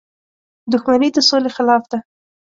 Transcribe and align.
•دښمني 0.71 1.09
د 1.13 1.17
سولې 1.29 1.49
خلاف 1.55 1.83
ده. 1.91 1.97